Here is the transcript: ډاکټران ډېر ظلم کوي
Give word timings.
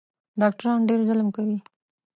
ډاکټران 0.41 0.79
ډېر 0.89 0.99
ظلم 1.07 1.27
کوي 1.35 1.57